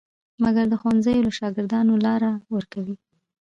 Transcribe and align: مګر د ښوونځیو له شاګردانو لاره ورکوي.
مګر 0.43 0.65
د 0.69 0.73
ښوونځیو 0.81 1.25
له 1.25 1.31
شاګردانو 1.39 1.93
لاره 2.05 2.31
ورکوي. 2.55 2.95